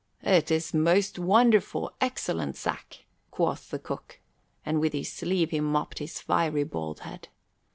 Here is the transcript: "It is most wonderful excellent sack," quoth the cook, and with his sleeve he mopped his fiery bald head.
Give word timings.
"It 0.23 0.49
is 0.49 0.73
most 0.73 1.19
wonderful 1.19 1.91
excellent 2.01 2.55
sack," 2.55 3.05
quoth 3.29 3.69
the 3.69 3.77
cook, 3.77 4.19
and 4.65 4.79
with 4.81 4.93
his 4.93 5.13
sleeve 5.13 5.51
he 5.51 5.59
mopped 5.59 5.99
his 5.99 6.19
fiery 6.19 6.63
bald 6.63 7.01
head. 7.01 7.27